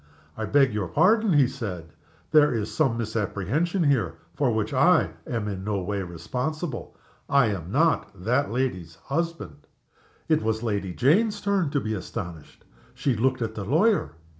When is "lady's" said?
8.49-8.95